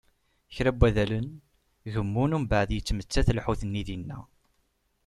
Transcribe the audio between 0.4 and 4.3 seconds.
Kra n wadalen, gemmun umbeεed yettmettat lḥut-nni dinna.